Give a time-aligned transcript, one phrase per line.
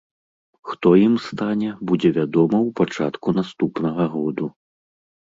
[0.69, 4.49] Хто ім стане будзе вядома ў пачатку наступнага году.